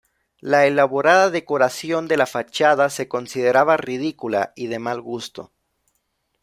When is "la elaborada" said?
0.39-1.29